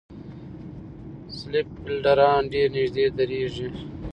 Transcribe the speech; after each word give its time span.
سلیپ 1.37 1.67
فېلډران 1.81 2.41
ډېر 2.53 2.67
نږدې 2.75 3.05
درېږي. 3.17 3.67